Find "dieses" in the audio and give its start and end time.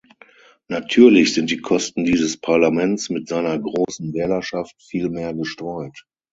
2.05-2.35